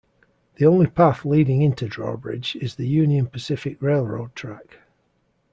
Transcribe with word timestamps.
The 0.55 0.65
only 0.65 0.87
path 0.87 1.25
leading 1.25 1.61
into 1.61 1.87
Drawbridge 1.87 2.55
is 2.55 2.73
the 2.73 2.87
Union 2.87 3.27
Pacific 3.27 3.79
Railroad 3.79 4.33
track. 4.33 4.79